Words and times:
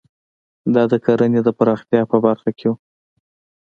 دا 0.73 0.83
د 0.91 0.93
کرنې 1.05 1.41
د 1.43 1.49
پراختیا 1.57 2.01
په 2.11 2.17
برخه 2.25 2.49
کې 2.57 2.67
وو. 2.69 2.75